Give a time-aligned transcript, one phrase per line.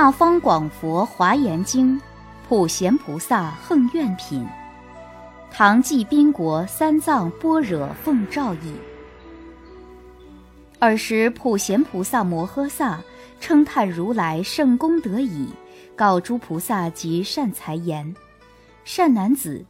[0.00, 2.00] 大方广佛华严经，
[2.48, 4.46] 普贤菩萨横愿品，
[5.50, 8.74] 唐继宾国三藏般若奉诏译。
[10.78, 13.00] 尔时普贤菩萨摩诃萨
[13.40, 15.48] 称叹如来圣功德已，
[15.96, 18.14] 告诸菩萨及善财言：
[18.84, 19.66] 善男子，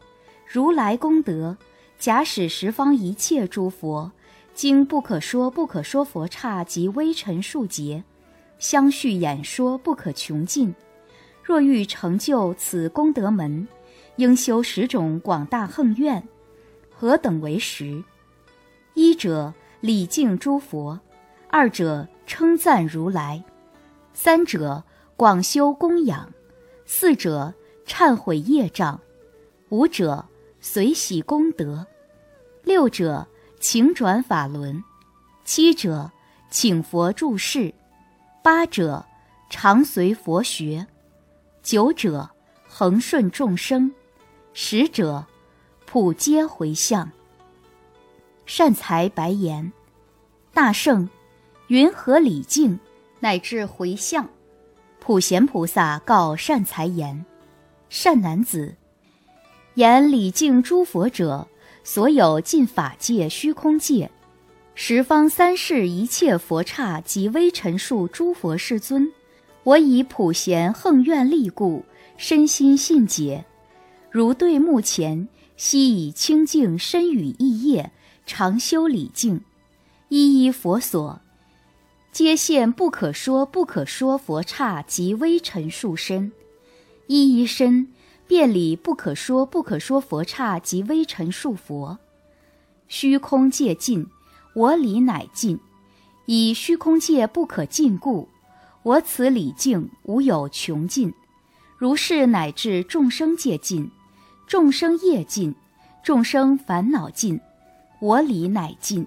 [0.47, 1.57] 如来功德，
[1.99, 4.13] 假使十方一切诸佛，
[4.53, 8.05] 经不可说不可说佛刹及微尘数劫。
[8.59, 10.75] 相续演说不可穷尽，
[11.43, 13.67] 若欲成就此功德门，
[14.17, 16.27] 应修十种广大横愿。
[16.91, 18.03] 何等为十？
[18.95, 20.99] 一者礼敬诸佛，
[21.49, 23.45] 二者称赞如来，
[24.13, 24.83] 三者
[25.17, 26.33] 广修供养，
[26.85, 27.55] 四者
[27.87, 29.01] 忏悔业障，
[29.69, 30.25] 五者
[30.61, 31.87] 随喜功德，
[32.65, 33.25] 六者
[33.61, 34.83] 请转法轮，
[35.45, 36.11] 七者
[36.51, 37.73] 请佛住世。
[38.43, 39.05] 八者
[39.51, 40.87] 常随佛学，
[41.63, 42.31] 九者
[42.69, 43.93] 恒顺众生，
[44.53, 45.27] 十者
[45.87, 47.11] 普皆回向。
[48.47, 49.73] 善财白言：
[50.55, 51.09] 大圣，
[51.67, 52.79] 云何礼敬
[53.21, 54.29] 乃至回向？
[55.01, 57.25] 普贤菩萨告善财言：
[57.89, 58.77] 善男子，
[59.75, 61.49] 言礼敬诸佛者，
[61.83, 64.11] 所有尽法界、虚空界。
[64.81, 69.13] 十方三世一切佛刹及微尘数诸佛世尊，
[69.65, 71.85] 我以普贤横愿力故，
[72.17, 73.45] 身心信解，
[74.09, 77.91] 如对目前，悉以清净身语意业，
[78.25, 79.41] 常修礼敬，
[80.11, 81.21] 一一佛所，
[82.13, 86.31] 皆现不可说不可说佛刹及微尘数身，
[87.09, 87.89] 一一身
[88.29, 91.99] 遍礼不可说不可说佛刹及微尘数佛，
[92.87, 94.07] 虚空界尽。
[94.59, 95.61] 我理乃尽，
[96.27, 98.27] 以虚空界不可尽故，
[98.83, 101.15] 我此理境无有穷尽。
[101.77, 103.89] 如是乃至众生界尽，
[104.49, 105.55] 众生业尽，
[106.03, 107.41] 众生烦恼尽，
[108.01, 109.07] 我理乃尽。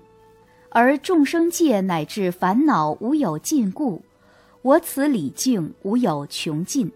[0.69, 4.01] 而众生界乃至烦恼无有尽故，
[4.61, 6.89] 我此理境无有穷尽。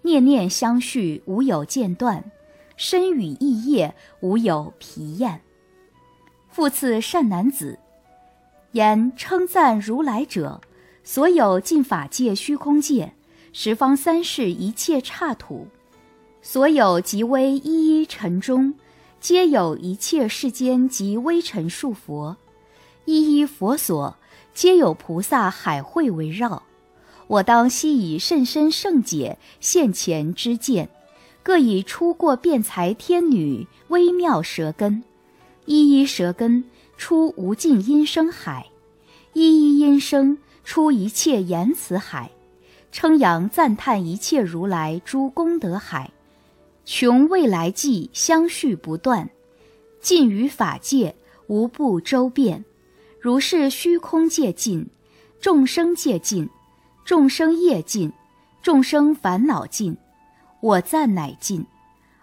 [0.00, 2.24] 念念相续无有间断，
[2.78, 5.42] 身语意业无有疲厌。
[6.54, 7.80] 复次善男子，
[8.70, 10.60] 言称赞如来者，
[11.02, 13.12] 所有尽法界、虚空界、
[13.52, 15.66] 十方三世一切刹土，
[16.42, 18.72] 所有极微一一尘中，
[19.18, 22.36] 皆有一切世间及微尘数佛，
[23.04, 24.16] 一一佛所，
[24.54, 26.62] 皆有菩萨海会围绕。
[27.26, 30.88] 我当悉以甚深圣解现前之见，
[31.42, 35.02] 各以出过辩才天女微妙舌根。
[35.66, 36.64] 一一舌根
[36.96, 38.66] 出无尽音声海，
[39.32, 42.30] 一一音声出一切言辞海，
[42.92, 46.10] 称扬赞叹一切如来诸功德海，
[46.84, 49.30] 穷未来际相续不断，
[50.00, 51.14] 尽于法界
[51.46, 52.64] 无不周遍。
[53.18, 54.86] 如是虚空界尽，
[55.40, 56.46] 众生界尽，
[57.06, 58.12] 众生业尽，
[58.62, 59.96] 众生烦恼尽，
[60.60, 61.64] 我赞乃尽，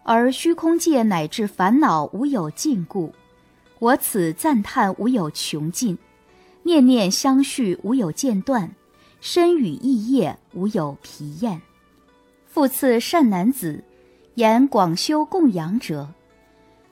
[0.04, 3.12] 而虚空界乃至烦恼无有尽故。
[3.82, 5.98] 我此赞叹无有穷尽，
[6.62, 8.76] 念念相续无有间断，
[9.20, 11.60] 身语意业无有疲厌。
[12.46, 13.84] 复次善男子，
[14.36, 16.08] 言广修供养者，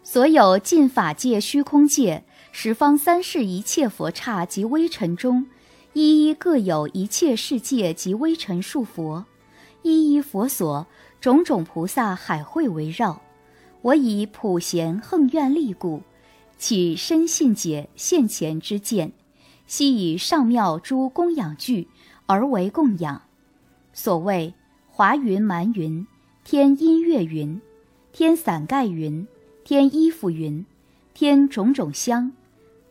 [0.01, 5.45] 所有尽法界、虚空界、十方三世一切佛刹及微尘中，
[5.94, 9.23] 一一各有一切世界及微尘数佛，
[9.83, 10.88] 一一佛所，
[11.21, 13.21] 种种菩萨海会围绕。
[13.83, 16.01] 我以普贤横愿力故。
[16.59, 19.13] 起身信解现前之见，
[19.65, 21.87] 悉以上妙诸供养具
[22.25, 23.21] 而为供养。
[23.93, 24.53] 所谓
[24.89, 26.06] 华云、蛮云、
[26.44, 27.61] 天音乐云、
[28.11, 29.25] 天伞盖云、
[29.63, 30.65] 天衣服云、
[31.13, 32.29] 天种种香、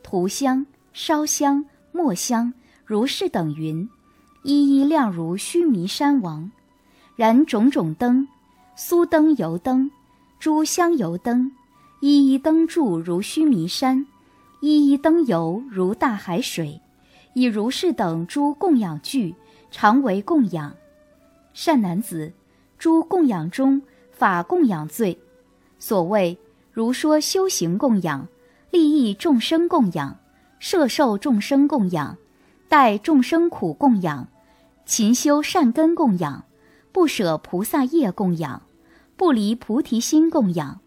[0.03, 0.65] 涂香、
[0.95, 2.55] 烧香、墨香，
[2.87, 3.87] 如是等云，
[4.45, 6.51] 一一亮如须弥山王。
[7.17, 8.27] 燃种种灯，
[8.79, 9.91] 酥灯、油灯、
[10.39, 11.53] 诸香油灯。
[12.01, 14.07] 一一灯柱如须弥山，
[14.61, 16.81] 一一灯油如大海水，
[17.35, 19.35] 以如是等诸供养具，
[19.73, 20.77] 常为供养。
[21.53, 22.33] 善男子，
[22.79, 25.19] 诸供养中法供养最。
[25.81, 26.39] 所谓
[26.71, 28.29] 如说修行供养，
[28.71, 30.19] 利益众生供养，
[30.61, 32.17] 摄受众生供养，
[32.69, 34.29] 待众生苦供养，
[34.87, 36.45] 勤修善根供养，
[36.93, 38.63] 不舍菩萨业供养，
[39.17, 40.79] 不离菩提心供养。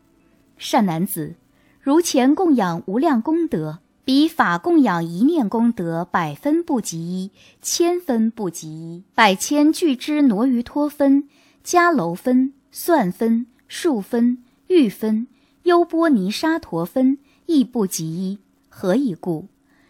[0.62, 1.34] 善男子，
[1.82, 7.32] 如前供养无量功德，彼法供养一念功德，百分不及一，
[7.64, 9.04] 千分不及一。
[9.16, 11.28] 百千俱之挪于托分、
[11.66, 15.26] 迦楼分、算分、数分、欲分、
[15.64, 17.18] 优波尼沙陀分，
[17.48, 18.38] 亦不及一。
[18.70, 19.48] 何以故？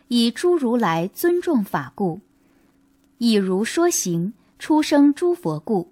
[0.07, 2.21] 以诸如来尊重法故，
[3.17, 5.91] 以如说行出生诸佛故。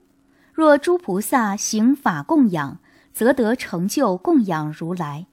[0.54, 2.80] 若诸菩萨行法供养，
[3.20, 5.28] 则得成就供养如来。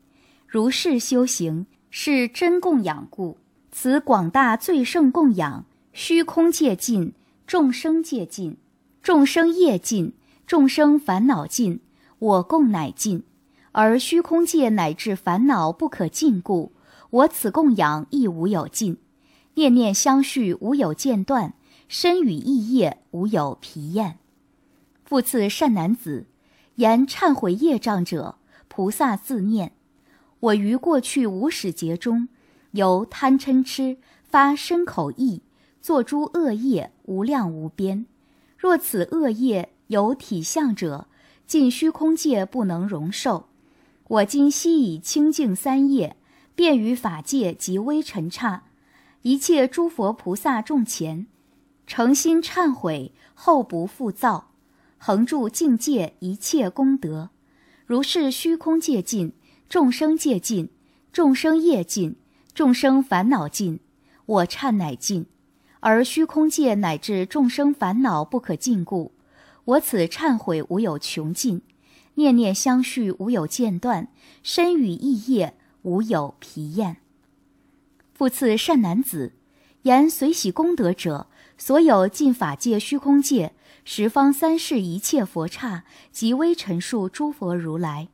[0.49, 3.39] 如是修行，是真供养故。
[3.71, 7.13] 此广大最胜供养，虚空界尽，
[7.47, 8.57] 众生界尽，
[9.05, 10.15] 众生业尽，
[10.49, 11.79] 众生烦恼尽，
[12.19, 13.23] 我供乃尽。
[13.71, 16.73] 而虚空界乃至烦恼不可尽故。
[17.11, 18.97] 我此供养亦无有尽，
[19.55, 21.55] 念念相续无有间断，
[21.87, 24.19] 身语意业无有疲厌。
[25.05, 26.27] 复次善男子，
[26.77, 28.37] 言忏悔业障者，
[28.69, 29.73] 菩萨自念：
[30.41, 32.29] 我于过去无始劫中，
[32.71, 35.43] 由贪嗔痴发身口意，
[35.83, 38.07] 作诸恶业无量无边。
[38.57, 41.07] 若此恶业有体相者，
[41.47, 43.49] 尽虚空界不能容受。
[44.09, 46.17] 我今悉以清净三业。
[46.55, 48.63] 便于法界及微尘刹，
[49.21, 51.27] 一切诸佛菩萨众前，
[51.87, 54.53] 诚心忏悔，后不复造，
[55.07, 57.31] 恒住境界一切功德。
[57.87, 59.35] 如是虚空界尽，
[59.69, 60.69] 众生界尽，
[61.13, 62.17] 众生业尽，
[62.53, 63.79] 众生烦恼尽，
[64.27, 65.27] 我忏乃尽。
[65.79, 69.13] 而虚空界乃至众生烦恼不可尽故，
[69.65, 71.63] 我此忏悔无有穷尽，
[72.15, 74.09] 念念相续无有间断，
[74.43, 75.55] 身语意业。
[75.83, 76.97] 无有疲厌。
[78.13, 79.35] 复次善男子，
[79.83, 83.55] 言随喜功德者，所有尽法界、虚空界、
[83.89, 88.09] 十方三世一切佛刹及微尘数诸佛如来，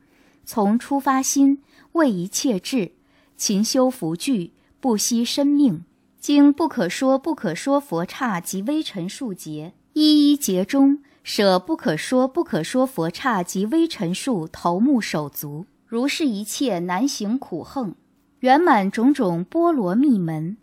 [0.44, 2.92] 从初发心为一切智，
[3.38, 5.84] 勤修福聚，不惜生命，
[6.20, 15.64] 经不可说不可说佛刹及微尘数劫，一一劫中舍不可说不可说佛刹及微尘数头目手足。
[15.86, 17.94] 如是一切难行苦横，
[18.40, 20.58] 圆满种种波罗蜜门，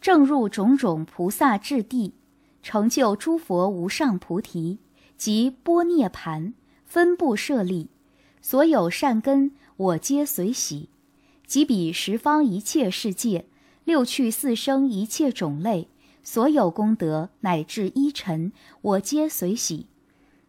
[0.00, 2.14] 正入种种菩萨智地，
[2.62, 4.78] 成就诸佛无上菩提
[5.16, 7.88] 及波涅盘，分布舍利，
[8.40, 10.88] 所有善根我皆随喜。
[11.46, 13.46] 即彼十方一切世界，
[13.84, 15.88] 六趣四生一切种类，
[16.22, 18.52] 所有功德乃至一尘，
[18.82, 19.86] 我皆随喜。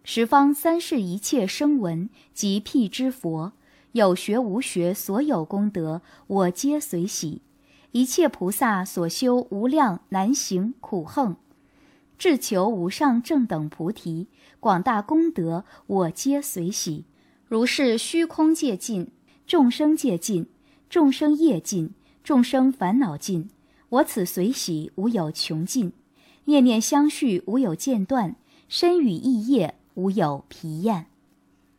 [0.04, 3.54] 十方三世一切声闻及辟支佛。
[3.94, 7.42] 有学无学，所有功德，我皆随喜；
[7.92, 11.36] 一切菩萨所修无量难行苦横，
[12.20, 14.28] 至求无上正等菩提，
[14.60, 17.06] 广大功德，我皆随喜。
[17.48, 19.08] 如是虚空界尽，
[19.48, 20.46] 众生界尽，
[20.90, 23.50] 众生业尽，众生烦恼尽，
[23.90, 25.94] 我此随喜无有穷尽，
[26.46, 28.36] 念念相续无有间断，
[28.68, 31.08] 身语意业无有疲厌。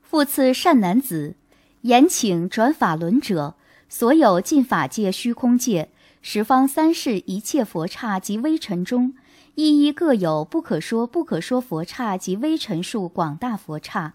[0.00, 1.36] 复次善男子。
[1.82, 3.54] 言请转法轮者，
[3.88, 5.88] 所有尽法界、虚空界、
[6.20, 9.14] 十方三世一切佛刹及微尘中，
[9.56, 14.14] 一一各有不可说不可说佛刹及微尘数广大佛刹，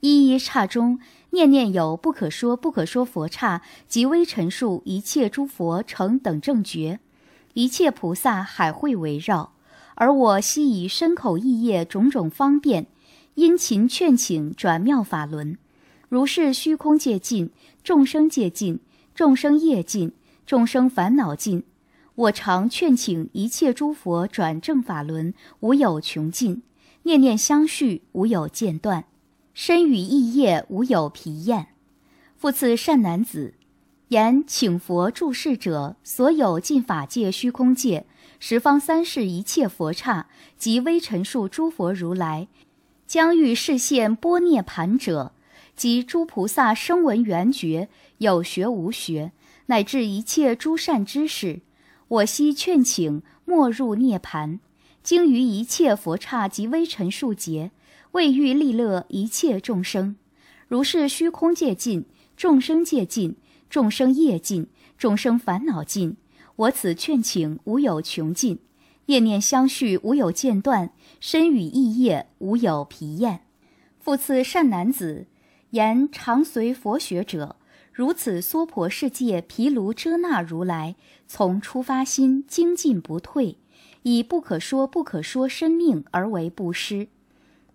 [0.00, 1.00] 一一刹中
[1.30, 7.00] 念念有不可说不可说佛刹及微尘数一切诸佛成等正觉，
[7.54, 9.52] 一切菩萨海会围绕，
[9.94, 12.86] 而我悉以身口意业种种方便，
[13.34, 15.58] 殷勤劝请转妙法轮。
[16.08, 17.50] 如是虚空界尽，
[17.82, 18.78] 众生界尽，
[19.14, 20.12] 众生业尽，
[20.46, 21.64] 众生烦恼尽。
[22.16, 26.62] 我常劝请一切诸佛转正法轮，无有穷尽，
[27.02, 29.04] 念念相续，无有间断，
[29.52, 31.68] 身语意业无有疲厌。
[32.34, 33.52] 复次善男子，
[34.08, 38.06] 言请佛注释者，所有尽法界、虚空界、
[38.40, 42.48] 十方三世一切佛刹及微尘数诸佛如来，
[43.06, 45.32] 将欲示现波涅盘者。
[45.74, 49.32] 及诸菩萨声闻缘觉，有学无学，
[49.66, 51.60] 乃至一切诸善知识，
[52.08, 54.60] 我悉劝请莫入涅盘，
[55.02, 57.70] 经于一切佛刹及微尘数劫，
[58.12, 60.16] 为欲利乐一切众生。
[60.68, 62.04] 如是虚空界尽，
[62.36, 63.36] 众生界尽，
[63.68, 66.16] 众生业尽，众生烦恼尽，
[66.54, 68.58] 我此劝请无有穷尽，
[69.06, 73.40] 业念相续无有间断，身语意业无有疲厌。
[73.98, 75.26] 复次善男子。
[75.70, 77.55] 言常随佛学者，
[77.96, 83.56] 如此娑婆世界毗卢遮那如来，从初发心精进不退，
[84.02, 87.08] 以不可说不可说生命而为布施，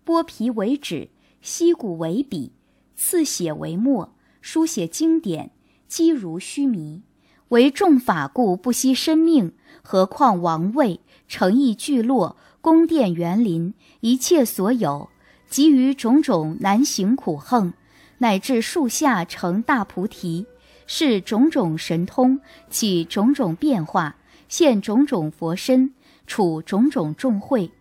[0.06, 1.08] 剥皮为纸，
[1.40, 2.52] 吸骨为笔，
[2.94, 5.50] 刺血为墨，书写经典，
[5.88, 7.02] 积如须弥。
[7.48, 9.50] 为众法故不惜生命，
[9.82, 15.08] 何况王位、城邑聚落、宫殿园林，一切所有，
[15.48, 17.74] 及于种种难行苦横，
[18.22, 20.46] 乃至树下成大菩提，
[20.86, 22.38] 是种种神通，
[22.70, 24.14] 起种种变化，
[24.48, 25.92] 现种种佛身，
[26.24, 27.72] 处种种众会，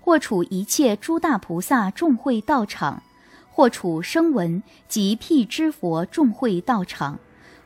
[0.00, 3.02] 或处一切诸大菩萨众会道场，
[3.50, 7.18] 或处声闻及辟支佛众会道场。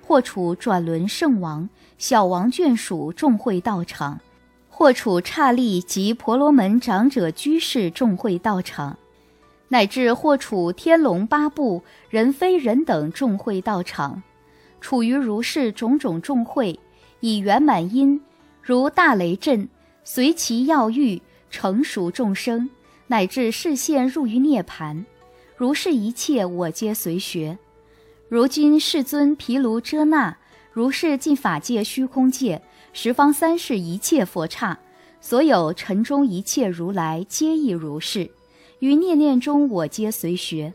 [0.07, 4.21] 或处转轮圣王、小王眷属众会道场，
[4.69, 8.99] 或处刹利及婆罗门长者居士众会道场，
[9.75, 14.23] 乃至或处天龙八部、人非人等众会道场，
[14.81, 16.79] 处于如是种种众会，
[17.19, 18.21] 以圆满因，
[18.63, 19.69] 如大雷震，
[20.05, 22.71] 随其要欲成熟众生，
[23.09, 25.05] 乃至视现入于涅盘，
[25.57, 27.59] 如是一切我皆随学。
[28.29, 30.37] 如今世尊毗卢遮那
[30.71, 32.63] 如是尽法界虚空界
[32.93, 34.79] 十方三世一切佛刹，
[35.21, 38.31] 所有尘中一切如来皆亦如是。
[38.85, 40.71] 于念念中我皆随学。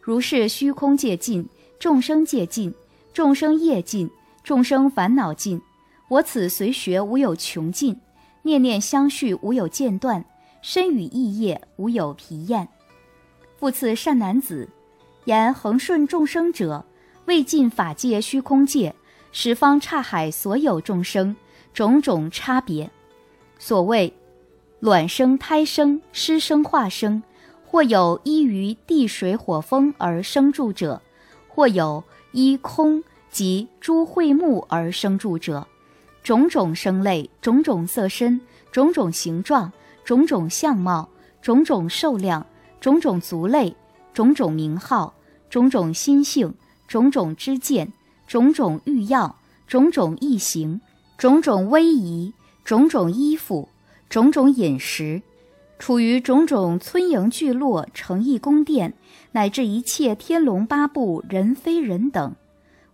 [0.00, 1.44] 如是虚空界尽，
[1.80, 2.72] 众生界尽，
[3.12, 4.08] 众生业尽，
[4.44, 5.60] 众生烦恼尽。
[6.06, 7.98] 我此随学无有穷尽，
[8.42, 10.24] 念念相续无有间断，
[10.62, 12.68] 身语意业无有疲厌。
[13.58, 14.68] 复次善男子，
[15.24, 16.84] 言恒顺众生者。
[17.24, 18.94] 未尽法界虚空界
[19.32, 21.34] 十方刹海所有众生
[21.74, 22.88] 种种差别，
[23.58, 24.14] 所谓
[24.78, 27.20] 卵生、胎生、湿生、化生，
[27.70, 31.02] 或有依于地水火风而生住者，
[31.48, 35.66] 或有依空及诸会木而生住者，
[36.22, 38.40] 种种生类、种种色身、
[38.72, 39.70] 种种形状、
[40.02, 41.10] 种种相貌、
[41.42, 42.46] 种种受量、
[42.80, 43.76] 种种族类、
[44.14, 45.12] 种种名号、
[45.50, 46.54] 种种心性。
[46.86, 47.92] 种种知见，
[48.26, 50.80] 种种欲要，种种异形，
[51.18, 52.32] 种种威仪，
[52.64, 53.68] 种种衣服，
[54.08, 55.20] 种种饮食，
[55.78, 58.94] 处于种种村营聚落、城邑宫殿，
[59.32, 62.34] 乃至一切天龙八部、人非人等，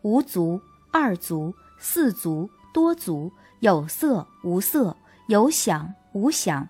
[0.03, 0.61] 无足、
[0.93, 4.97] 二足、四足、多足，有色、无色，
[5.29, 6.69] 有想、无想，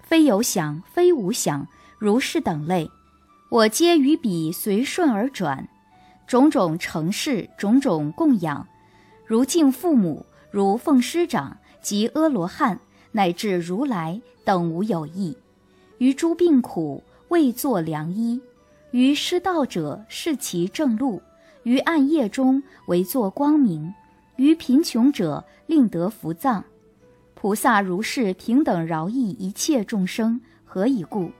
[0.00, 1.66] 非有想，非无想，
[1.98, 2.88] 如是等类，
[3.50, 5.68] 我皆于彼随顺而转。
[6.28, 8.66] 种种成事，种种供养，
[9.26, 12.80] 如敬父母，如奉师长及阿罗汉，
[13.12, 15.36] 乃至如来等无有异。
[15.98, 18.40] 于诸病苦，为作良医；
[18.90, 21.20] 于失道者，示其正路；
[21.62, 23.92] 于暗夜中，为作光明；
[24.36, 26.64] 于贫穷者，令得福藏。
[27.34, 31.30] 菩萨如是平等饶益一切众生，何以故？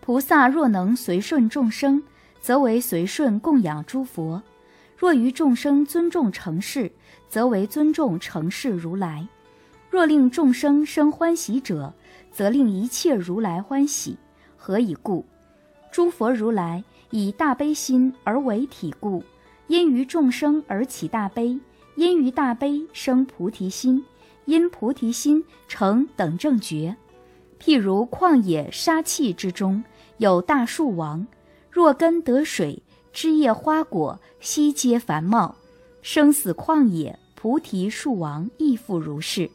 [0.00, 2.02] 菩萨若能随顺众生。
[2.40, 4.40] 则为随顺供养诸佛；
[4.96, 6.90] 若于众生尊重成事，
[7.28, 9.26] 则为尊重成事如来；
[9.90, 11.92] 若令众生生欢喜者，
[12.38, 14.16] 则令一切如来欢喜。
[14.56, 15.24] 何以故？
[15.90, 19.24] 诸佛如来以大悲心而为体故，
[19.66, 21.58] 因于众生而起大悲，
[21.96, 24.04] 因于大悲生菩提心，
[24.44, 26.94] 因菩提心成等正觉。
[27.58, 29.82] 譬如旷野沙气之中，
[30.18, 31.26] 有大树王。
[31.72, 32.80] 若根得水，
[33.12, 35.56] 枝叶花果悉皆繁茂；
[36.02, 39.50] 生死旷野，菩提树王亦复如是。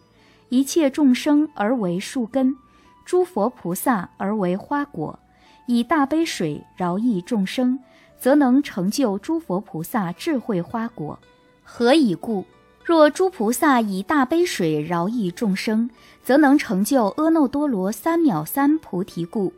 [0.50, 2.58] 一切众生而为树根，
[3.06, 5.18] 诸佛菩萨而为花果。
[5.66, 7.80] 以大悲水饶益众生，
[8.20, 11.18] 则能成就诸佛菩萨智慧花果。
[11.64, 12.46] 何以故？
[12.84, 15.90] 若诸菩萨以大悲水饶益众生，
[16.22, 19.54] 则能成就阿耨多罗三藐三菩提故。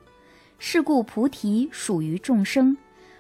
[0.60, 2.78] 是故菩提属于众生，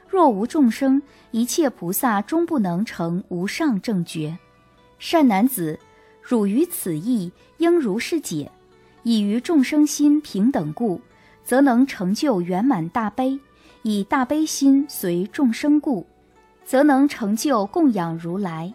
[0.07, 1.01] 若无众生，
[1.31, 4.37] 一切菩萨终不能成无上正觉。
[4.99, 5.79] 善男子，
[6.21, 8.51] 汝于此意应如是解：
[9.05, 10.99] 以于众生心平等故，
[11.43, 13.39] 则能成就圆满大悲；
[13.83, 16.07] 以大悲心随众生故，
[16.65, 18.73] 则能成就供养如来。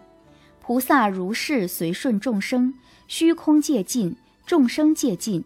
[0.62, 2.72] 菩萨如是随顺众生，
[3.08, 4.14] 虚空界尽，
[4.46, 5.42] 众生界尽，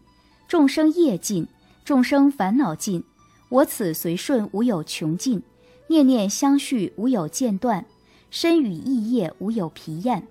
[0.46, 1.48] 众生业尽。
[1.82, 3.02] 众生烦恼尽，
[3.48, 5.40] 我此随顺无有穷尽；
[5.86, 7.86] 念念相续无有间断，
[8.30, 10.26] 身语意业无有疲厌。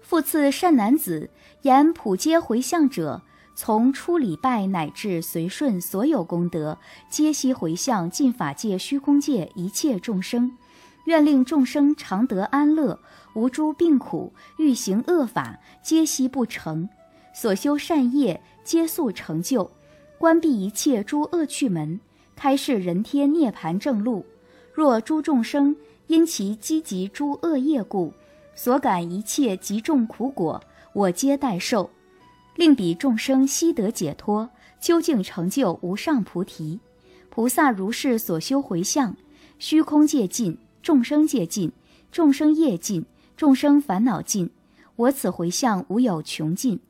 [0.00, 1.30] 复次善男子，
[1.62, 3.22] 言普皆回向者，
[3.58, 6.76] 从初礼拜乃至随顺所有功德，
[7.08, 10.52] 皆悉回向尽法界虚空界一切众生，
[11.06, 13.00] 愿令众生常得安乐，
[13.32, 16.86] 无诸病苦；欲行恶法，皆悉不成；
[17.32, 19.70] 所修善业，皆速成就。
[20.18, 21.98] 关闭一切诸恶趣门，
[22.36, 24.26] 开示人天涅盘正路。
[24.74, 25.74] 若诸众生
[26.08, 28.12] 因其积集诸恶业故，
[28.54, 31.88] 所感一切极重苦果，我皆代受，
[32.56, 36.80] 令彼众生悉得解脱，究竟成就无上菩提。
[37.30, 39.14] 菩萨如是所修回向，
[39.58, 41.72] 虚空界尽，众生界尽，
[42.10, 43.04] 众生业尽，
[43.36, 44.50] 众生烦恼尽。
[44.96, 46.80] 我此回向无有穷尽，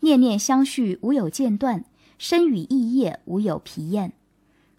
[0.00, 1.84] 念念相续无有间断，
[2.18, 4.12] 身语意业无有疲厌。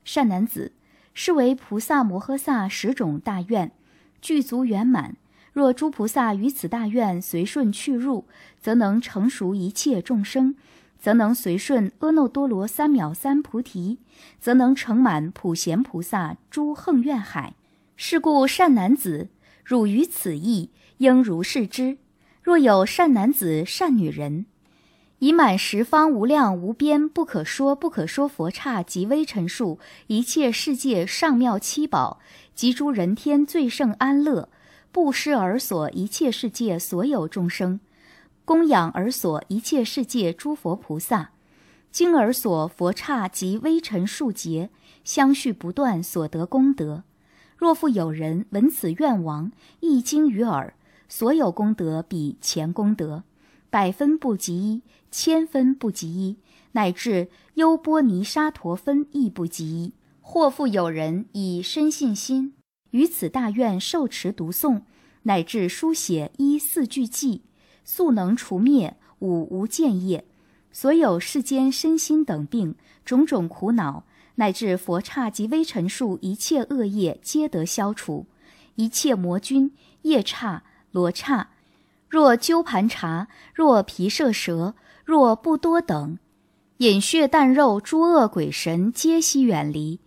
[0.06, 0.72] 善男子，
[1.14, 3.74] 是为菩萨摩诃萨十种大愿，
[4.22, 5.18] 具足圆满。
[5.58, 8.26] 若诸菩萨于此大愿随顺去入，
[8.62, 10.54] 则能成熟一切众生，
[11.00, 13.98] 则能随顺阿耨多罗三藐三菩提，
[14.40, 17.56] 则能成满普贤菩萨诸横愿海。
[17.96, 19.30] 是故善男子，
[19.64, 21.98] 汝于此意应如是知。
[22.44, 24.46] 若有善男子、善女人，
[25.18, 32.20] 以满十方无量无边不可说不可说佛刹及微尘数一切世界上妙七宝
[32.54, 34.50] 及诸人天最胜安乐，
[34.92, 37.80] 布施而所一切世界所有众生，
[38.46, 41.32] 供养而所一切世界诸佛菩萨，
[41.92, 44.70] 经而所佛刹及微尘数劫
[45.04, 47.04] 相续不断所得功德。
[47.58, 50.74] 若复有人闻此愿王一经于耳。
[51.10, 53.24] 所有功德比前功德，
[53.70, 56.38] 百分不及一，千分不及一，
[56.74, 59.94] 乃至优波尼沙陀分亦不及一。
[60.20, 62.54] 或复有人以深信心
[62.92, 64.82] 于此大愿受持读诵，
[65.24, 67.42] 乃至书写一四句偈，
[67.84, 70.26] 速能除灭五无间业，
[70.72, 78.26] 所有世间身心等病、种种苦恼，乃至佛刹及微尘数一切恶业，皆得消除，
[78.76, 79.72] 一切魔君
[80.04, 80.64] 夜刹。
[80.92, 81.50] 罗刹，
[82.10, 86.18] 若鸠盘茶，若皮舍蛇，若不多等，
[86.78, 90.00] 饮血啖肉，诸恶鬼神皆悉远离。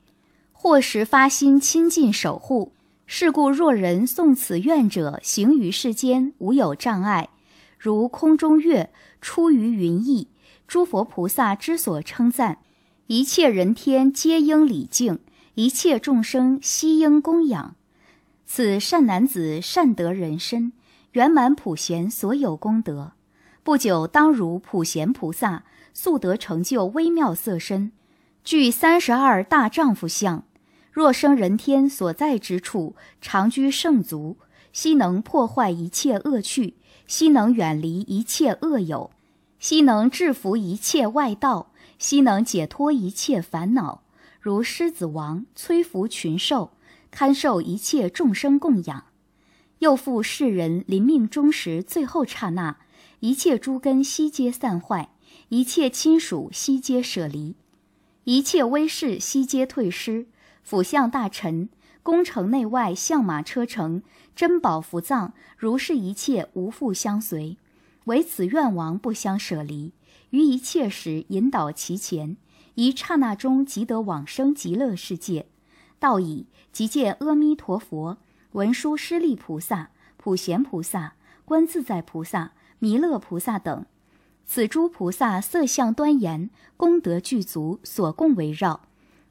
[0.62, 2.72] 或时发心亲近守护。
[3.06, 7.30] 是故若人诵此愿者，行于世间无有障碍，
[7.78, 8.92] 如空中月
[9.23, 10.26] 出于云翳。
[10.68, 12.58] 诸佛菩萨之所称赞，
[13.06, 15.20] 一切人天皆应礼敬，
[15.54, 17.75] 一切众生悉应供养。
[18.44, 20.75] 此善男子善得人身。
[21.12, 23.12] 圆满普贤所有功德，
[23.62, 27.92] 不久当如普贤菩萨速得成就微妙色身，
[28.44, 30.44] 具三十二大丈夫相。
[31.00, 34.36] 若生人天所在之处，常居圣足，
[34.71, 36.75] 悉能破坏一切恶趣，
[37.06, 39.10] 悉能远离一切恶友，
[39.58, 44.02] 悉能制服一切外道，悉能解脱一切烦恼。
[44.43, 46.73] 如狮子王摧伏群兽，
[47.10, 49.04] 堪受一切众生供养。
[49.78, 52.76] 又复世人临命终时，最后刹那，
[53.21, 55.08] 一切诸根悉皆散坏，
[55.49, 57.56] 一切亲属悉皆舍离，
[58.25, 60.26] 一切威势悉皆退失，
[60.62, 61.68] 辅相大臣、
[62.02, 64.02] 宫城内外相马车乘、
[64.34, 67.56] 珍宝福藏，如是一切无复相随，
[68.04, 69.92] 唯此愿王不相舍离，
[70.30, 72.36] 于一切时引导其前，
[72.75, 75.46] 一刹那中即得往生极乐世界。
[75.99, 78.18] 道已，即见阿弥陀佛。
[78.52, 83.86] 文殊师利菩萨、普贤菩萨、观自在菩萨、弥勒菩萨等，
[84.44, 88.80] 此诸菩萨色相端严，功德具足，所供围绕。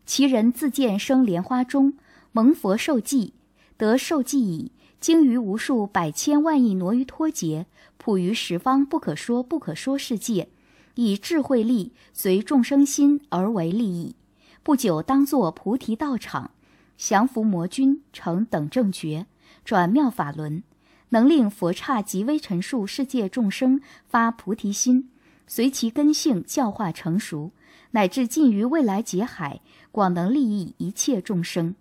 [0.10, 1.94] 其人自见生莲花中，
[2.32, 3.36] 蒙佛受记，
[3.78, 7.68] 得受记已，经于无数百千万亿挪于脱劫，
[8.00, 10.50] 普于十方不可说不可说世界，
[10.96, 14.16] 以智慧力随众生心而为利益。
[14.64, 16.50] 不久当作菩提道场。
[16.98, 19.28] 降伏魔君，成等正觉，
[19.64, 20.64] 转妙法轮，
[21.10, 25.12] 能令佛刹及微尘数世界众生发菩提心，
[25.46, 27.52] 随其根性教化成熟，
[27.92, 29.62] 乃至尽于未来劫海，
[29.92, 31.76] 广能利益一切众生。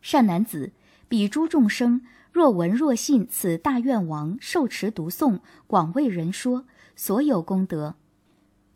[0.00, 0.72] 善男子，
[1.08, 6.64] 彼诸众生若闻若信此大愿王受持读诵，广为人说，
[6.96, 7.94] 所有功德，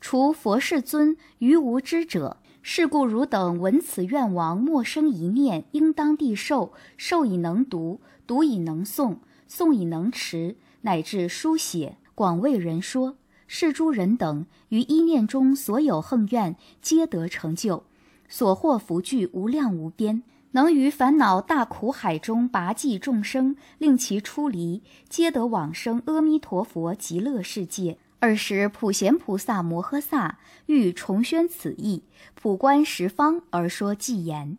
[0.01, 2.39] 除佛世尊于无知者。
[2.69, 6.73] 是故汝等闻此愿王，莫生一念，应当地受。
[6.97, 13.19] 受以能读，读以能诵，诵以能持，乃至书写，广为人说。
[13.47, 17.85] 是诸人等于一念中所有横愿，皆得成就，
[18.29, 27.99] 所获福聚无量无边，能于烦恼大苦海中拔济众生，令其出离，皆得往生阿弥陀佛极乐世界。
[28.21, 32.03] 尔时，普贤菩萨摩诃萨欲重宣此意，
[32.35, 34.57] 普观十方而说偈言：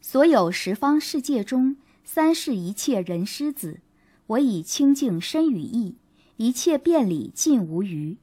[0.00, 3.80] 所有十方世界中，三世一切人师子，
[4.26, 5.96] 我以清净身语意，
[6.36, 8.18] 一切遍礼尽无余。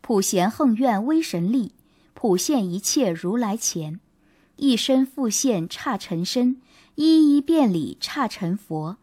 [0.00, 1.72] 普贤横愿威神力，
[2.24, 4.00] 普现一切如来前，
[4.56, 6.56] 一身复现刹尘身，
[6.94, 8.96] 一一遍礼刹尘佛，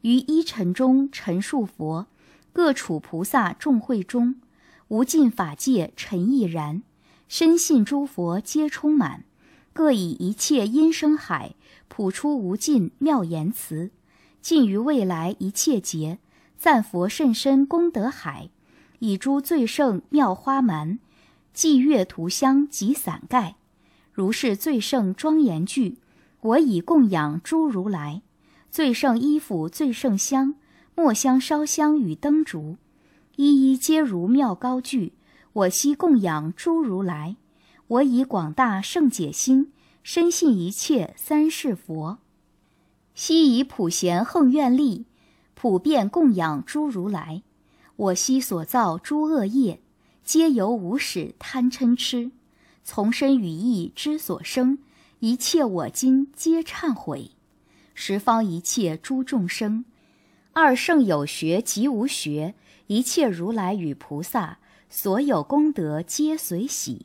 [0.00, 2.06] 于一尘中陈述佛，
[2.50, 4.36] 各处菩萨众会中，
[4.88, 6.82] 无尽法界尘亦然。
[7.28, 9.24] 深信诸佛皆充满，
[9.74, 11.54] 各以一切音声海
[11.88, 13.90] 普出无尽妙言辞，
[14.40, 16.16] 尽于未来一切劫，
[16.56, 18.48] 赞佛甚深功德海，
[19.00, 20.98] 以诸最胜妙花蛮，
[21.54, 23.56] 霁月涂香及伞盖，
[24.10, 25.98] 如是最胜庄严具，
[26.40, 28.22] 我以供养诸如来。
[28.70, 30.54] 最胜衣服最胜香，
[30.94, 32.78] 墨香烧香与灯烛，
[33.36, 35.12] 一一皆如妙高具。
[35.52, 37.36] 我悉供养诸如来，
[37.86, 39.70] 我以广大圣解心，
[40.02, 42.16] 深信一切三世佛。
[43.14, 45.04] 悉以普贤恒愿力，
[45.52, 47.42] 普遍供养诸如来。
[47.96, 49.81] 我悉所造诸恶业，
[50.32, 52.30] 皆由无始贪嗔痴，
[52.82, 54.78] 从身语意之所生，
[55.18, 57.32] 一切我今皆忏悔。
[57.92, 59.84] 十方一切诸众生，
[60.54, 62.54] 二圣有学及无学，
[62.86, 64.56] 一切如来与菩萨。
[64.88, 67.04] 所有功德皆随喜，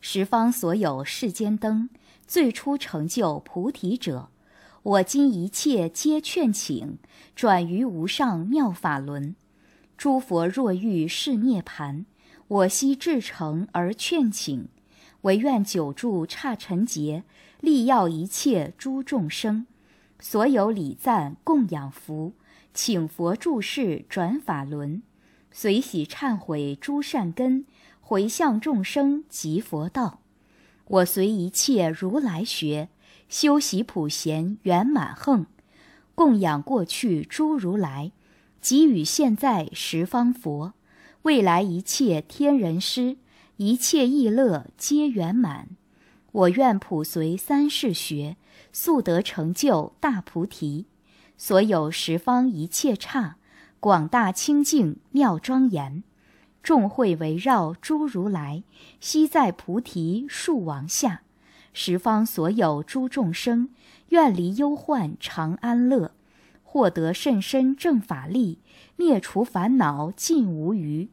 [0.00, 1.90] 十方所有世间灯，
[2.26, 4.30] 最初成就菩提者，
[4.82, 6.96] 我今一切皆劝请，
[7.36, 9.36] 转于无上妙法轮。
[9.98, 12.06] 诸佛若欲是涅盘，
[12.52, 14.68] 我悉至诚而劝请，
[15.22, 17.24] 唯愿久住刹尘劫，
[17.60, 19.66] 利要一切诸众生。
[20.20, 22.34] 所有礼赞供养福，
[22.74, 25.02] 请佛住世转法轮。
[25.50, 27.64] 随喜忏悔诸善根，
[28.02, 30.20] 回向众生及佛道。
[30.88, 32.90] 我随一切如来学，
[33.30, 35.46] 修习普贤圆满横，
[36.14, 38.12] 供养过去诸如来，
[38.60, 40.74] 给予现在十方佛，
[41.22, 43.16] 未来一切天人师，
[43.56, 45.68] 一切意乐皆圆满。
[46.32, 48.36] 我愿普随三世学，
[48.72, 50.86] 速得成就大菩提。
[51.36, 53.36] 所有十方一切刹。
[53.78, 56.02] 广大清净妙庄严，
[56.60, 58.64] 众会围绕诸如来，
[58.98, 61.22] 悉在菩提树王下。
[61.72, 63.68] 十方所有诸众生，
[64.08, 66.12] 愿离忧患常安乐，
[66.64, 68.58] 获得甚深正法力，
[69.02, 71.08] 灭除烦恼尽无余。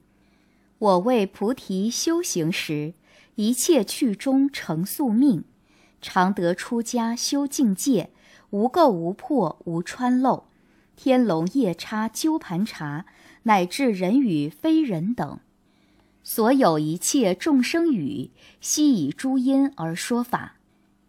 [0.77, 2.93] 我为菩提修行时，
[3.33, 5.43] 一切去中成宿命，
[5.99, 8.11] 常得出家修境界，
[8.51, 10.43] 无垢无破无穿漏。
[10.95, 13.07] 天龙夜叉鸠盘查，
[13.43, 15.39] 乃至人与非人等，
[16.21, 18.29] 所有一切众生语，
[18.61, 20.57] 悉以诸因而说法。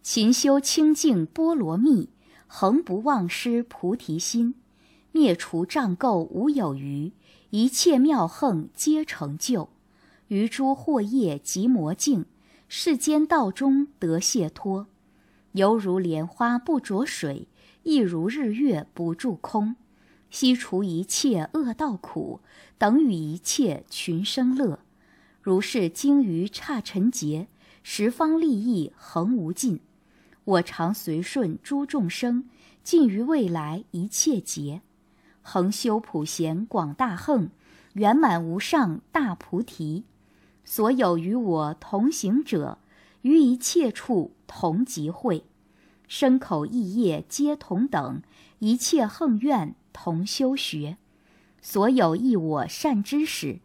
[0.01, 2.09] 勤修清净波罗蜜，
[2.47, 4.55] 恒不忘失菩提心，
[5.11, 7.11] 灭除障垢无有余，
[7.49, 9.69] 一切妙横皆成就。
[10.29, 12.25] 于诸惑业及魔境，
[12.69, 14.87] 世间道中得解脱，
[15.51, 17.49] 犹如莲花不着水，
[17.83, 19.75] 亦如日月不住空。
[20.29, 22.39] 悉除一切恶道苦，
[22.77, 24.79] 等与一切群生乐。
[25.41, 27.47] 如是经于刹尘劫，
[27.83, 29.81] 十方利益恒无尽。
[30.45, 32.47] 我常随顺诸众生，
[32.81, 34.81] 尽于未来一切劫，
[35.41, 37.49] 恒修普贤广大横，
[37.93, 40.03] 圆满无上大菩提。
[40.63, 42.77] 所有与我同行者，
[43.21, 45.43] 于一切处同集会，
[46.07, 48.21] 身口意业皆同等，
[48.59, 49.75] 一切横愿。
[49.93, 50.95] 同修学，
[51.61, 53.59] 所有益我善知识，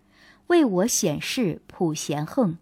[0.48, 2.58] 为我显示普贤横，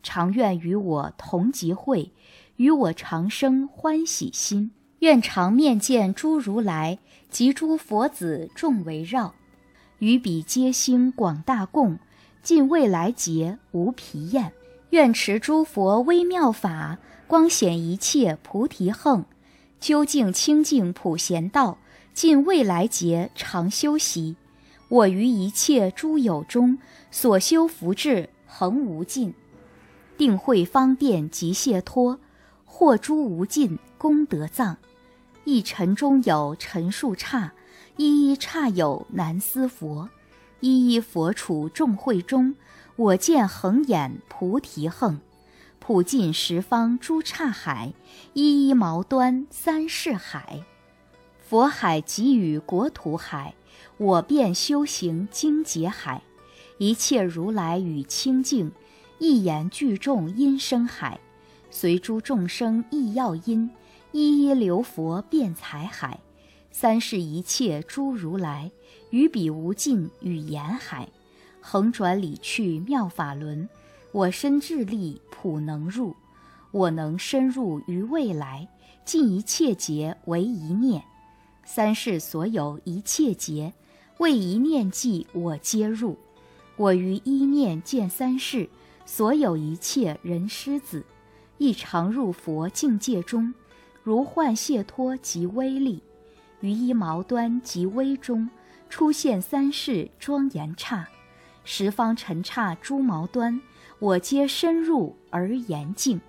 [0.00, 2.12] 常愿与我同集会，
[2.54, 4.70] 与我长生欢喜心。
[5.00, 6.98] 愿常面见诸如来
[7.30, 9.34] 及诸佛子众围绕，
[9.98, 11.98] 与彼皆兴广大供，
[12.42, 14.52] 尽未来劫无疲厌。
[14.90, 19.24] 愿持诸佛微妙法，光显一切菩提横，
[19.78, 21.78] 究竟清净普贤道。
[22.12, 24.36] 尽未来劫常修习，
[24.88, 26.76] 我于一切诸有中
[27.12, 29.32] 所修福智恒无尽，
[30.18, 32.18] 定慧方便及解脱，
[32.64, 34.76] 获诸无尽功德藏。
[35.44, 37.52] 一尘中有尘数刹，
[37.96, 40.08] 一一刹有难思佛，
[40.60, 42.54] 一一佛处众会中，
[42.96, 45.20] 我见恒眼菩提横，
[45.78, 47.92] 普尽十方诸刹海，
[48.34, 50.62] 一一毛端三世海。
[51.40, 53.54] 佛海给予国土海，
[53.96, 56.22] 我便修行精劫海，
[56.78, 58.70] 一切如来与清净，
[59.18, 61.18] 一言具众音声海，
[61.70, 63.68] 随诸众生意要因，
[64.12, 66.18] 一一流佛辩才海，
[66.72, 68.70] 三世一切诸如来，
[69.10, 71.08] 于彼无尽与言海，
[71.60, 73.68] 横转理去妙法轮，
[74.12, 76.16] 我身智力普能入，
[76.72, 78.68] 我能深入于未来，
[79.04, 81.02] 尽一切劫为一念。
[81.64, 83.72] 三世所有一切劫，
[84.18, 86.18] 为一念计，我皆入。
[86.76, 88.68] 我于一念见三世
[89.06, 91.04] 所有一切人师子，
[91.58, 93.54] 亦常入佛境界中，
[94.02, 96.02] 如幻谢脱及威力，
[96.60, 98.48] 于一毛端及微中，
[98.88, 101.06] 出现三世庄严刹，
[101.64, 103.60] 十方尘刹诸毛端，
[103.98, 106.20] 我皆深入而严净。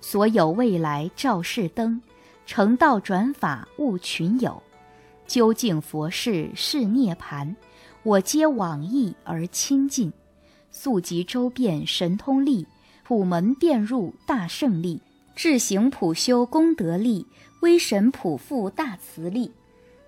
[0.00, 2.00] 所有未来照世灯，
[2.46, 4.62] 成道转法悟群有。
[5.26, 7.54] 究竟佛事是涅盘，
[8.02, 10.12] 我皆往诣而亲近，
[10.70, 12.66] 速集周遍神通力，
[13.04, 15.02] 普门遍入大胜利，
[15.42, 17.24] 智行普修功德力，
[17.60, 19.50] 威神普覆大慈力，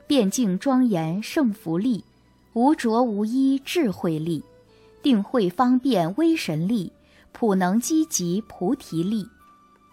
[0.07, 2.05] 遍净庄严胜福力，
[2.53, 4.45] 无着无依智慧力，
[5.03, 6.93] 定慧方便威神力，
[7.33, 9.27] 普能积集菩提力，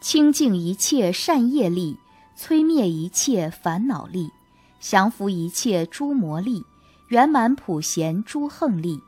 [0.02, 1.96] 清净一切善业力，
[2.38, 4.30] 摧灭一切烦恼力。
[4.82, 6.66] 降伏一切诸魔力，
[7.08, 9.00] 圆满普贤诸横力，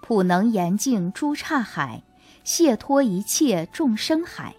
[0.00, 2.04] 普能严净诸刹海，
[2.44, 4.54] 解脱一切众生海，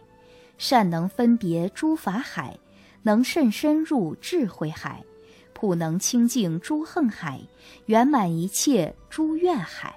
[0.65, 2.58] 善能分别诸法海，
[3.02, 5.04] 能甚深入智慧海，
[5.52, 7.41] 普能清净诸横海，
[7.88, 9.93] 圆满一切诸愿海，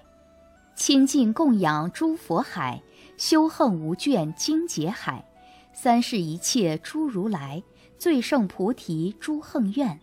[0.74, 2.82] 亲近供养诸佛海，
[3.16, 5.24] 修横无倦精劫海，
[5.72, 7.62] 三世一切诸如来，
[7.96, 9.96] 最胜菩提诸横愿。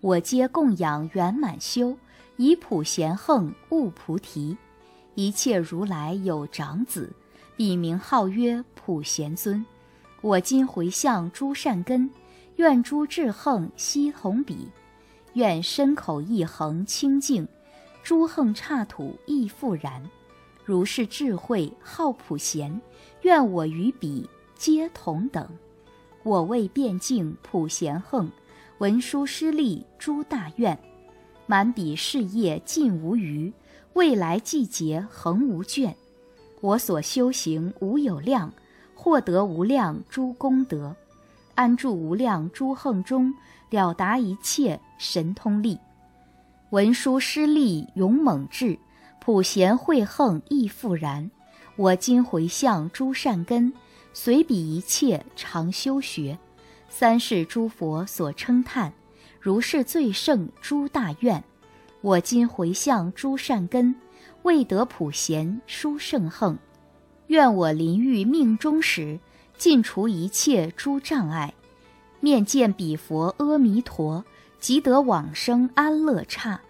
[0.00, 1.98] 我皆供养圆满修，
[2.36, 4.56] 以普贤横悟菩提。
[5.16, 7.12] 一切如来有长子，
[7.56, 9.66] 笔名号曰普贤尊。
[10.24, 12.08] 我今回向诸善根，
[12.56, 14.70] 愿诸智横悉同彼，
[15.34, 17.46] 愿身口意恒清净，
[18.02, 20.02] 诸横刹土亦复然。
[20.64, 22.80] 如是智慧好普贤，
[23.20, 25.46] 愿我与彼皆同等。
[26.22, 28.32] 我为辩净普贤横。
[28.78, 30.78] 文殊师利诸大愿，
[31.46, 33.52] 满彼事业尽无余，
[33.92, 35.94] 未来季节恒无倦。
[36.62, 38.50] 我所修行无有量，
[39.04, 40.96] 获得无量诸功德，
[41.54, 43.34] 安住无量诸横中，
[43.68, 45.78] 了达一切神通力。
[46.70, 48.78] 文殊师利勇猛智，
[49.20, 51.30] 普贤慧横亦复然。
[51.76, 53.74] 我今回向诸善根，
[54.14, 56.38] 随彼一切常修学。
[56.88, 58.90] 三世诸佛所称叹，
[59.38, 61.44] 如是最胜诸大愿。
[62.00, 63.94] 我今回向诸善根，
[64.44, 66.56] 未得普贤殊胜横。
[67.28, 69.18] 愿我临遇命中时，
[69.56, 71.54] 尽除一切诸障碍，
[72.20, 74.24] 面见彼佛阿弥陀，
[74.60, 76.60] 即得往生安乐刹。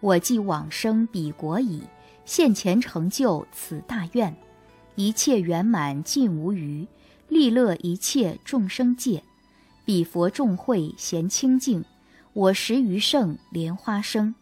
[0.00, 1.82] 我既往生彼国矣，
[2.26, 4.36] 现前成就此大愿，
[4.94, 6.86] 一切圆满尽无余，
[7.28, 9.22] 利乐一切众生界。
[9.86, 11.84] 彼佛众会贤清净，
[12.34, 14.34] 我十余胜莲花生，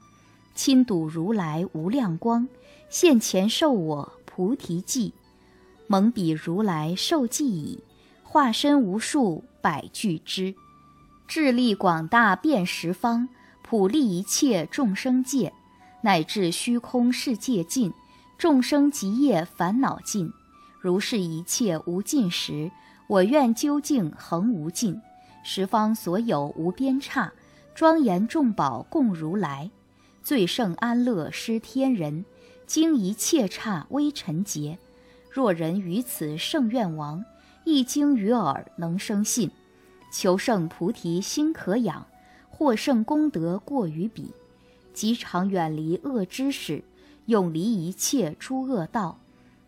[0.54, 2.48] 亲睹如来无量光，
[2.88, 5.12] 现前授我菩提记，
[5.86, 7.82] 蒙彼如来受记矣，
[8.22, 10.54] 化身无数百俱之，
[11.28, 13.28] 智力广大遍十方，
[13.62, 15.52] 普利一切众生界，
[16.02, 17.92] 乃至虚空世界尽，
[18.38, 20.32] 众生极业烦恼尽，
[20.80, 22.70] 如是一切无尽时，
[23.06, 25.00] 我愿究竟恒无尽。
[25.44, 27.32] 十方所有无边刹，
[27.74, 29.70] 庄严众宝供如来，
[30.22, 32.24] 最胜安乐施天人，
[32.66, 34.78] 经一切刹微尘劫。
[35.32, 37.24] 若人于此圣愿王，
[37.64, 39.50] 一经于耳能生信，
[40.12, 42.06] 求胜菩提心可养，
[42.50, 44.30] 获胜功德过于彼，
[44.92, 46.84] 即常远离恶知识，
[47.24, 49.18] 永离一切诸恶道，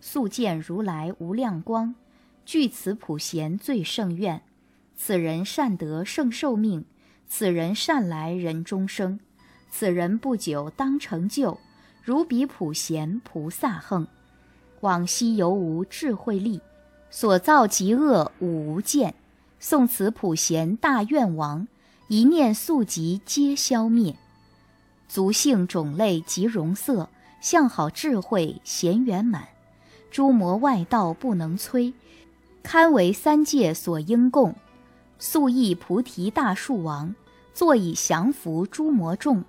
[0.03, 1.95] 速见如来无量光，
[2.45, 4.43] 具此普贤最胜愿。
[4.95, 6.85] 此人善得胜寿命，
[7.27, 9.19] 此人善来人终生，
[9.71, 11.59] 此人不久当成就，
[12.03, 14.07] 如彼普贤菩萨横。
[14.85, 16.61] 往昔犹无智慧力，
[17.09, 19.15] 所造极恶五无见。
[19.59, 21.67] 宋此普贤大愿王，
[22.09, 24.15] 一念速疾皆消灭。
[25.09, 27.09] 族姓种类及容色，
[27.41, 29.49] 相好智慧贤圆满，
[30.11, 31.95] 诸魔外道不能摧，
[32.63, 34.55] 堪为三界所应供。
[35.19, 37.15] 素意菩提大树王，
[37.55, 39.43] 坐以降伏诸魔众，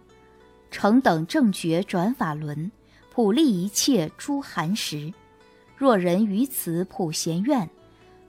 [0.71, 2.71] 成等正觉转法轮，
[3.13, 5.13] 普利一切诸寒食。
[5.77, 7.69] 若人于此普贤愿，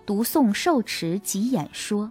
[0.04, 2.10] 读诵受持及演说，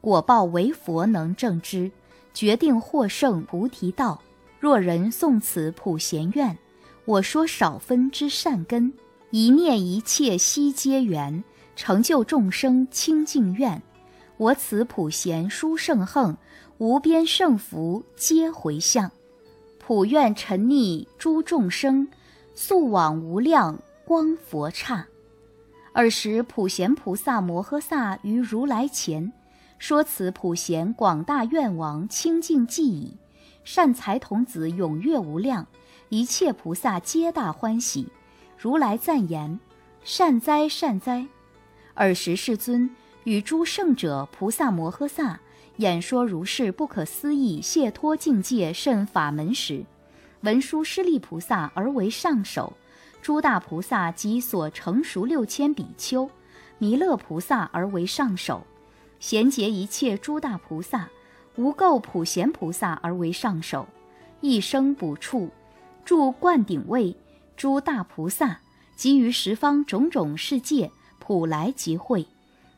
[0.00, 1.90] 果报为佛能证之，
[2.32, 4.20] 决定获胜菩提道。
[4.58, 6.56] 若人诵此普贤愿，
[7.04, 8.92] 我说少分之善根，
[9.30, 11.42] 一念一切悉皆缘，
[11.76, 13.82] 成就众生清净愿。
[14.36, 16.36] 我此普贤殊胜横，
[16.78, 19.10] 无边圣福皆回向，
[19.78, 22.08] 普愿沉溺诸众生，
[22.54, 23.78] 速往无量
[24.10, 25.06] 光佛刹。
[25.92, 29.32] 尔时普贤菩萨摩诃萨于如来前，
[29.78, 33.16] 说此普贤广大愿王清净寂已，
[33.62, 35.64] 善财童子踊跃无量，
[36.08, 38.08] 一切菩萨皆大欢喜。
[38.58, 39.60] 如来赞言：
[40.02, 41.24] 善哉善哉！
[41.94, 42.90] 尔时世尊
[43.22, 45.38] 与诸圣者菩萨摩诃萨。
[45.76, 49.84] 演说如是不可思议解脱境界甚法门时，
[50.40, 52.72] 文殊师利菩萨而为上首，
[53.22, 56.30] 诸大菩萨及所成熟六千比丘，
[56.78, 58.66] 弥勒菩萨而为上首，
[59.18, 61.08] 贤劫一切诸大菩萨，
[61.56, 63.86] 无垢普贤菩萨而为上首，
[64.40, 65.50] 一生补处，
[66.04, 67.14] 住灌顶位，
[67.56, 68.60] 诸大菩萨
[68.96, 72.26] 及于十方种种世界普来集会。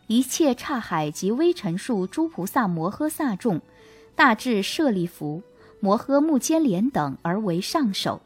[0.08, 3.62] 一切刹海及微尘数诸菩萨摩诃萨众，
[4.16, 5.42] 大智舍利弗、
[5.78, 8.20] 摩诃目犍连等而为上首；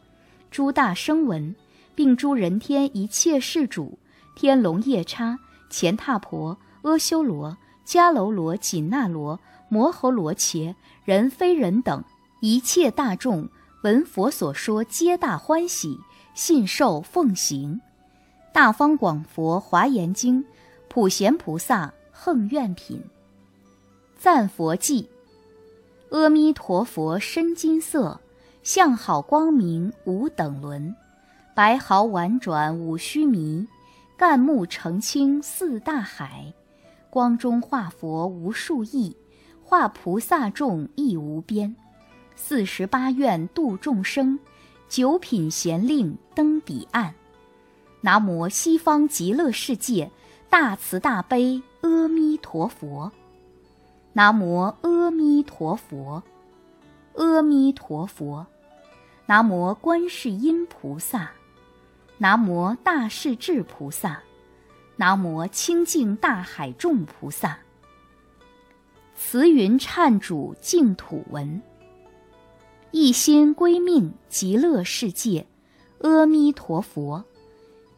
[0.51, 1.55] 诸大声闻，
[1.97, 3.99] 并诸人天一切世主、
[4.37, 5.37] 天龙夜叉、
[5.69, 12.05] 乾闼婆、阿修罗、迦楼罗、紧那罗、摩诃罗伽、人非人等
[12.41, 13.49] 一切大众，
[13.83, 15.99] 闻佛所说，皆大欢喜，
[16.35, 17.81] 信受奉行。
[18.53, 20.45] 大方广佛华严经。
[20.89, 23.03] 普贤菩萨横愿品，
[24.19, 25.05] 赞佛偈：
[26.09, 28.19] 阿弥陀佛身金色，
[28.63, 30.97] 相好光明无等伦，
[31.57, 33.67] 白毫婉转五须弥，
[34.15, 36.53] 干木澄清似大海。
[37.09, 39.17] 光中化佛无数亿，
[39.65, 41.75] 化菩萨众亦无边。
[42.35, 44.39] 四十八愿度众生，
[44.87, 47.15] 九品贤令登彼岸。
[48.03, 50.11] 南无西方极乐世界。
[50.51, 53.11] 大慈大悲阿弥陀佛，
[54.13, 56.23] 南无阿弥陀佛，
[57.15, 58.47] 阿弥陀佛，
[59.25, 61.31] 南无观世音菩萨，
[62.19, 64.23] 南无大势至菩萨，
[64.97, 67.59] 南无清净大海众菩萨。
[69.15, 71.61] 慈云忏主净土文，
[72.91, 75.47] 一心归命极乐世界，
[76.01, 77.23] 阿弥陀佛，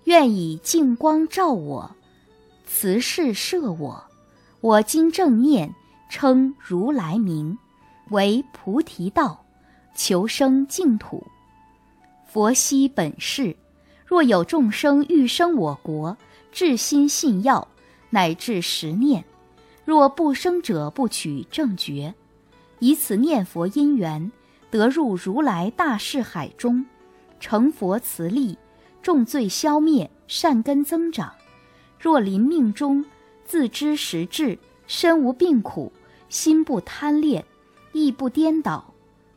[0.05, 1.95] 愿以净光照我。
[2.67, 4.05] 慈氏摄我，
[4.61, 5.73] 我今正念
[6.11, 7.57] 称如来名，
[8.11, 9.45] 为菩提道，
[9.95, 11.25] 求生净土。
[12.27, 13.57] 佛悉本誓，
[14.09, 16.17] 若有众生欲生我国，
[16.51, 17.69] 至心信要，
[18.09, 19.23] 乃至十念，
[19.85, 22.15] 若不生者，不取正觉。
[22.79, 24.33] 以此念佛因缘，
[24.71, 26.87] 得入如来大士海中，
[27.39, 28.57] 成佛慈力，
[29.03, 31.31] 重罪消灭，善根增长。
[32.01, 33.05] 若临命中
[33.45, 35.93] 自知实质，身无病苦，
[36.31, 37.45] 心不贪恋，
[37.93, 38.95] 意不颠倒，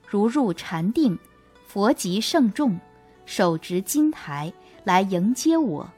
[0.07, 1.19] 如入禅定，
[1.67, 2.79] 佛即圣众，
[3.25, 5.89] 手执金台来迎接我，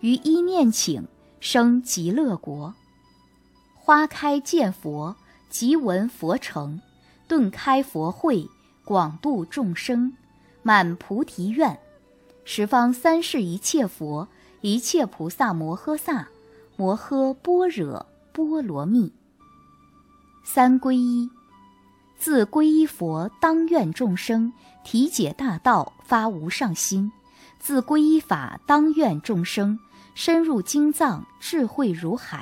[0.00, 1.06] 于一念请
[1.40, 2.74] 生极乐国。
[3.74, 5.16] 花开见佛，
[5.48, 6.80] 即闻佛成，
[7.26, 8.48] 顿开佛慧，
[8.84, 10.12] 广度众生，
[10.62, 11.78] 满菩提愿，
[12.44, 14.28] 十方三世一切佛。
[14.62, 16.28] 一切菩萨摩诃萨，
[16.76, 19.10] 摩诃般若波罗蜜。
[20.44, 21.30] 三皈依，
[22.18, 24.52] 自皈依佛，当愿众生
[24.84, 27.10] 体解大道，发无上心；
[27.60, 29.78] 自皈依法，当愿众生
[30.14, 32.40] 深入经藏，智慧如海；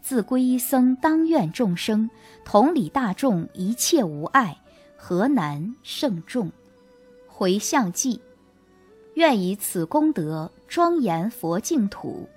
[0.00, 2.08] 自皈依僧，当愿众生
[2.44, 4.56] 同理大众，一切无碍，
[4.96, 6.50] 何难胜众？
[7.26, 8.20] 回向偈。
[9.14, 12.28] 愿以此功德庄严佛净土，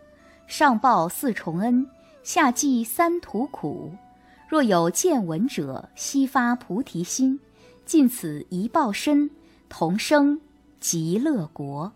[0.48, 1.88] 上报四重恩，
[2.24, 3.94] 下济三途苦。
[4.48, 7.40] 若有见闻者，悉发菩提心，
[7.86, 9.30] 尽此一报身，
[9.70, 10.42] 同生
[10.80, 11.92] 极乐国。